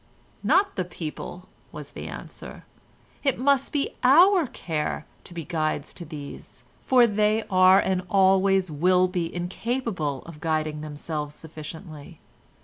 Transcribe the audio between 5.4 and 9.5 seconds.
guides to these, for they are and always will be